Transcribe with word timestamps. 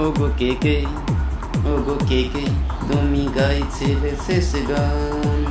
ওগো 0.00 0.28
কে 0.38 0.50
কে 0.60 0.76
ওগো 1.66 1.96
কে 2.08 2.20
কে 2.32 2.44
তুমি 2.88 3.22
গাইছিলে 3.36 4.12
শেষ 4.26 4.50
গান 4.68 5.44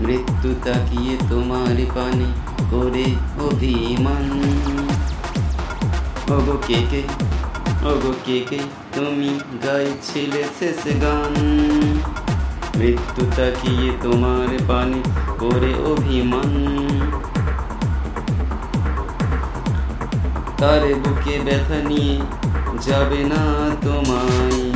মৃত্যু 0.00 0.50
তাকিয়ে 0.64 1.14
তোমার 1.28 1.76
পানে 1.94 2.28
করে 2.70 3.06
অভিমান 3.40 4.26
ওগো 6.30 6.56
কে 6.66 6.80
কে 6.90 7.02
ওগো 7.86 8.12
কে 8.26 8.38
কে 8.50 8.60
তুমি 8.94 9.30
গাইছিলে 9.64 10.42
শেষ 10.58 10.82
গান 11.02 11.34
মৃত্যু 12.78 13.22
তাকিয়ে 13.36 13.90
তোমার 14.02 14.50
পানে 14.68 15.00
করে 15.38 15.72
অভিমান 15.86 16.52
তার 20.58 20.82
বুকে 20.94 21.34
ব্যথা 21.44 21.78
নিয়ে 21.84 22.16
যাবে 22.82 23.24
না 23.24 23.70
তোমায়। 23.82 24.72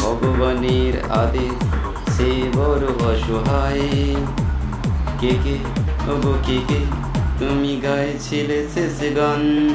ভগবানের 0.00 1.10
আদেশ, 1.10 1.64
সে 2.16 2.50
বড় 2.54 2.86
অসহায়। 2.86 4.14
কে 5.20 5.30
কে? 5.44 5.58
ওগো, 6.10 6.34
কে 6.46 6.58
কে? 6.68 6.78
তুমি 7.38 7.80
গাইছিলে 7.82 8.68
শেষ 8.74 9.16
গান। 9.16 9.74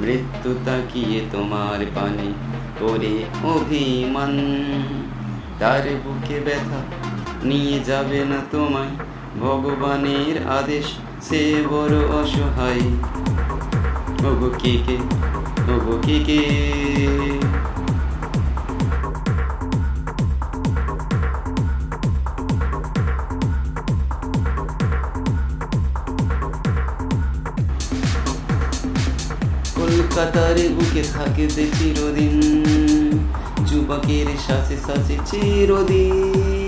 মৃত্যু 0.00 0.54
তাকিয়ে 0.66 1.20
তোমার 1.32 1.86
পানে 1.94 2.32
করে 2.78 3.24
অভিমান। 3.48 4.40
তার 5.58 5.82
বুকে 6.04 6.40
ব্যথা 6.44 6.82
নিয়ে 7.44 7.80
যাবে 7.80 8.24
না 8.24 8.36
তোমায়। 8.50 8.88
ভগবানের 9.40 10.50
আদেশ, 10.50 10.84
সে 11.22 11.62
বড় 11.70 12.08
অসহায়। 12.08 12.80
ওগো, 14.30 14.50
কে 14.58 14.78
কে? 14.86 14.96
ওগো 15.74 15.94
কে 16.06 16.16
কে 16.26 16.40
বুকে 30.76 31.02
থাকে 31.14 31.44
যে 31.56 31.64
চিরদিন, 31.78 32.36
যুবকের 33.68 34.28
শ্বাসে 34.44 34.76
শ্বাসে 34.84 35.16
চিরদিন। 35.28 36.64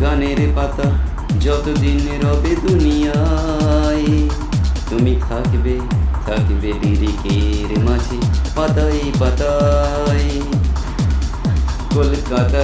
গানের 0.00 0.40
পাতা 0.56 0.88
যতদিন 1.40 2.00
রবে 2.24 2.52
দুনিয়ায়, 2.64 4.08
তুমি 4.90 5.12
থাকবে 5.28 5.74
থাকবে 6.30 6.70
লিরিকের 6.82 7.70
মাঝে 7.84 8.18
পাতায় 8.56 9.04
পাতায় 9.20 10.30
কলকাতা 11.94 12.62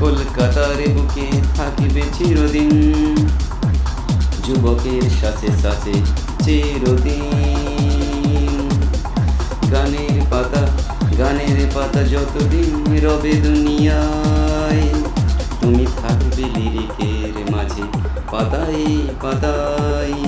কলকাতার 0.00 0.78
বুকে 0.94 1.26
থাকিবে 1.56 2.02
চিরদিন 2.16 2.72
যুবকের 4.44 5.04
সাথে 5.20 5.48
সাথে 5.62 5.94
চিরদিন 6.44 7.24
গানের 9.72 10.16
পাতা 10.30 10.62
গানের 11.18 11.58
পাতা 11.74 12.02
যতদিন 12.04 12.70
রবে 13.04 13.34
দুনিয়ায় 13.44 14.84
তুমি 15.60 15.84
থাকবে 16.00 16.44
লিরিকের 16.54 17.34
মাঝে 17.52 17.84
পাতায় 18.30 18.84
পাতায় 19.22 20.18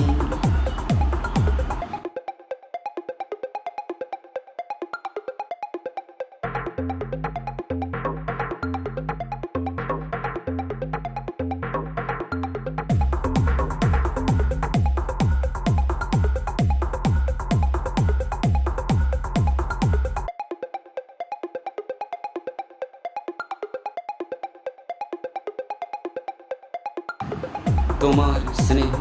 তোমার 27.99 28.39
স্নেহ, 28.63 28.93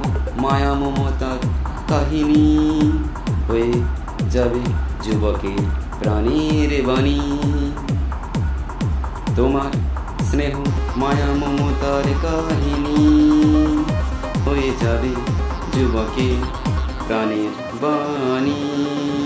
মায়া 0.42 0.74
মমতার 0.74 1.38
কাহিনী 1.88 2.44
হয়ে 3.48 3.72
যাবে 4.30 4.60
যুবকের 5.02 5.60
প্রাণের 6.00 6.70
বাণী। 6.86 7.20
তোমার 9.36 9.72
স্নেহ, 10.30 10.56
মায়া, 10.96 11.30
মমতার 11.40 12.06
কাহিনী 12.22 12.98
হয়ে 14.46 14.70
যাবে 14.82 15.12
যুবকের 15.74 16.38
প্রাণের 17.06 17.52
বাণী। 17.82 19.25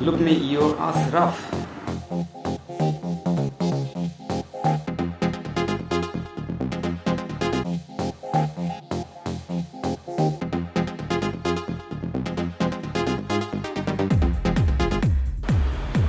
Look 0.00 0.18
me, 0.18 0.32
you're 0.32 0.74
Ashraf. 0.80 1.36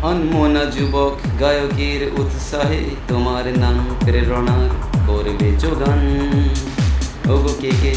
অনমনা 0.04 0.64
যুবক 0.76 1.16
গায়কের 1.42 2.02
উৎসাহে 2.22 2.82
তোমার 3.08 3.46
নাম 3.64 3.78
প্রেরণার 4.04 4.70
করবে 5.08 5.50
যোগান 5.62 6.02
ওগো 7.34 7.54
কে 7.62 7.72
কে 7.82 7.94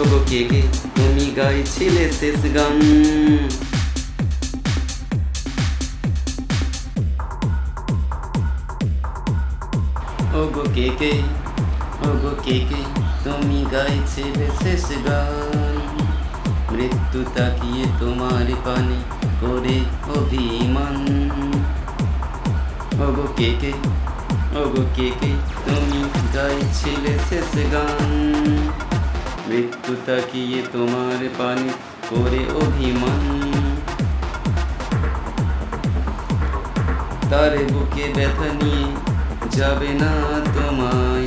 ওগো 0.00 0.20
কে 0.30 0.40
কে 0.50 0.60
তুমি 0.96 1.24
গাইছিলে 1.38 2.04
শেষ 2.18 2.40
গান 2.56 2.76
কে 10.82 10.90
কে 10.98 11.12
ওগো 12.08 12.32
কে 12.44 12.58
কে 12.70 12.80
তুমি 13.24 13.66
গাইছিলে 13.72 14.48
শেষ 14.62 14.86
গান। 15.06 15.76
মৃত্যু 16.72 17.24
তাকিয়ে 17.34 17.84
তোমার 18.00 18.48
পানে 18.64 18.98
করে 19.40 19.76
অভিমান। 20.20 20.96
ওগো 23.00 23.26
কে 23.36 23.54
কে 23.60 23.72
ওগো 24.54 24.82
কে 24.94 25.10
কে 25.20 25.30
তুমি 25.66 26.00
গাইছিলে 26.34 27.14
শেষ 27.28 27.72
গান। 27.72 28.10
মৃত্যু 29.48 29.96
তাকিয়ে 30.06 30.62
তোমার 30.72 31.20
পানে 31.38 31.70
করে 32.10 32.42
অভিমান। 32.54 33.22
তার 37.30 37.52
বুকে 37.72 38.12
ব্যথা 38.14 38.48
নিয়ে 38.64 39.11
যাবে 39.50 39.88
না 39.88 40.12
তোমায়। 40.54 41.26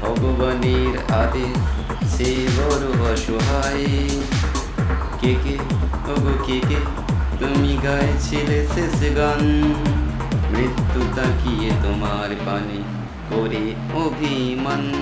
ভগবানের 0.00 1.12
আদেশ, 1.12 1.58
সে 2.16 2.48
বড় 2.56 3.12
অসহায়। 3.12 4.08
কে 5.20 5.34
কে? 5.44 5.58
ওগো, 6.08 6.44
কে 6.46 6.60
কে? 6.68 6.76
তুমি 7.38 7.78
গাইছিলে 7.84 8.66
শেষ 8.74 9.16
গান। 9.16 9.74
মৃত্যু 10.50 11.00
তাকিয়ে 11.16 11.70
তোমার 11.82 12.34
পানে 12.46 12.82
করে 13.30 13.74
অভিমান। 13.94 14.92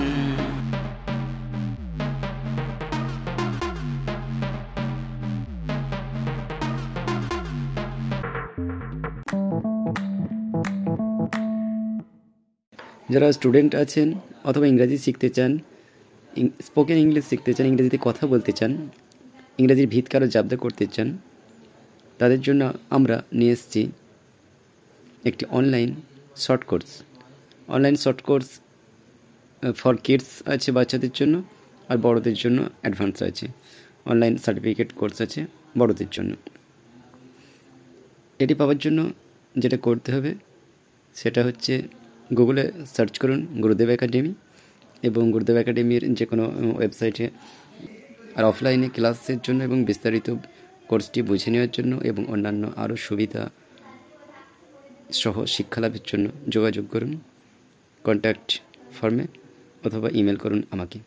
যারা 13.13 13.27
স্টুডেন্ট 13.37 13.71
আছেন 13.83 14.07
অথবা 14.49 14.65
ইংরাজি 14.71 14.97
শিখতে 15.05 15.29
চান 15.37 15.51
স্পোকেন 16.67 16.97
ইংলিশ 17.05 17.25
শিখতে 17.31 17.51
চান, 17.55 17.65
ইংরেজিতে 17.71 17.99
কথা 18.07 18.23
বলতে 18.33 18.51
চান, 18.59 18.71
ইংরেজির 19.61 19.89
ভিত 19.93 20.05
কারও 20.11 20.27
জাবদা 20.35 20.57
করতে 20.63 20.85
চান, 20.95 21.07
তাদের 22.19 22.39
জন্য 22.45 22.61
আমরা 22.95 23.15
নিয়ে 23.39 23.53
এসেছি 23.57 23.81
একটি 25.29 25.43
online 25.59 25.89
short 26.45 26.63
course 26.69 26.89
online 27.75 27.95
short 28.03 28.19
course 28.27 28.47
for 29.81 29.95
kids 30.05 30.29
আছে, 30.53 30.69
বাচ্চাদের 30.77 31.13
জন্য, 31.19 31.35
আর 31.89 31.97
বড়দের 32.05 32.37
জন্য 32.43 32.59
অ্যাডভান্স 32.81 33.17
আছে। 33.29 33.45
অনলাইন 34.11 34.33
সার্টিফিকেট 34.45 34.89
কোর্স 34.99 35.17
আছে, 35.25 35.41
বড়দের 35.79 36.09
জন্য। 36.15 36.31
এটি 38.39 38.53
পাওয়ার 38.59 38.79
জন্য 38.85 38.99
যেটা 39.61 39.77
করতে 39.87 40.09
হবে, 40.15 40.31
সেটা 41.15 41.41
হচ্ছে 41.47 41.73
গুগলে 42.31 42.71
সার্চ 42.95 43.17
করুন 43.17 43.39
গুরুদেব 43.61 43.89
একাডেমি 43.89 44.33
এবং 45.03 45.31
গুরুদেব 45.31 45.57
একাডেমির 45.57 46.13
যে 46.13 46.25
কোনো 46.25 46.43
ওয়েবসাইটে 46.77 47.29
আর 48.35 48.43
অফলাইনে 48.43 48.89
ক্লাসের 48.89 49.39
জন্য 49.43 49.63
এবং 49.63 49.85
বিস্তারিত 49.85 50.29
কোর্সটি 50.87 51.21
বুঝে 51.21 51.49
নেওয়ার 51.51 51.71
জন্য 51.71 51.95
এবং 51.95 52.27
অন্যান্য 52.27 52.71
আরও 52.75 52.95
সুবিধা 52.95 53.49
সহ 55.11 55.45
শিক্ষালাভের 55.45 56.03
জন্য 56.05 56.25
যোগাযোগ 56.49 56.85
করুন। 56.91 57.19
কন্ট্যাক্ট 58.03 58.61
ফর্মে 58.99 59.25
অথবা 59.85 60.09
ইমেল 60.13 60.35
করুন 60.35 60.63
আমাকে। 60.71 60.99